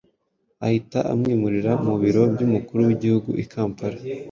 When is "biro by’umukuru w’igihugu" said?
2.01-3.29